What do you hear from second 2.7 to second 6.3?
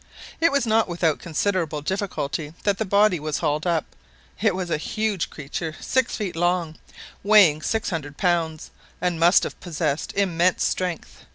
the body was hauled up. It was a huge creature, six